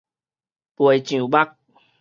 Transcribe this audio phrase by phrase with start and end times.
[0.77, 1.55] 袂上目